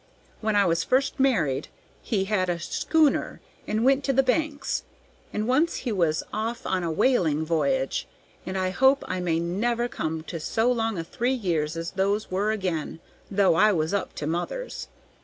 [0.39, 1.67] When I was first married
[2.01, 4.81] 'he' had a schooner and went to the banks,
[5.31, 8.07] and once he was off on a whaling voyage,
[8.43, 12.31] and I hope I may never come to so long a three years as those
[12.31, 14.87] were again, though I was up to mother's.